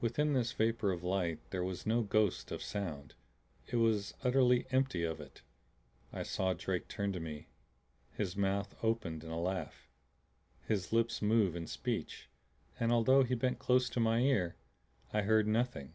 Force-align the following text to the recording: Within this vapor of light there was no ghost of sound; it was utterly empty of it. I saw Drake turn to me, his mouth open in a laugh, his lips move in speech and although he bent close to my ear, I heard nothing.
Within 0.00 0.32
this 0.32 0.50
vapor 0.50 0.90
of 0.90 1.04
light 1.04 1.38
there 1.50 1.62
was 1.62 1.86
no 1.86 2.02
ghost 2.02 2.50
of 2.50 2.60
sound; 2.60 3.14
it 3.68 3.76
was 3.76 4.14
utterly 4.24 4.66
empty 4.72 5.04
of 5.04 5.20
it. 5.20 5.42
I 6.12 6.24
saw 6.24 6.54
Drake 6.54 6.88
turn 6.88 7.12
to 7.12 7.20
me, 7.20 7.46
his 8.12 8.36
mouth 8.36 8.74
open 8.82 9.22
in 9.22 9.30
a 9.30 9.38
laugh, 9.40 9.86
his 10.66 10.92
lips 10.92 11.22
move 11.22 11.54
in 11.54 11.68
speech 11.68 12.28
and 12.80 12.90
although 12.90 13.22
he 13.22 13.36
bent 13.36 13.60
close 13.60 13.88
to 13.90 14.00
my 14.00 14.18
ear, 14.22 14.56
I 15.12 15.22
heard 15.22 15.46
nothing. 15.46 15.92